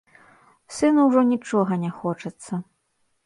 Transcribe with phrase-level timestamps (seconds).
[0.77, 2.53] Сыну ўжо нічога не хочацца.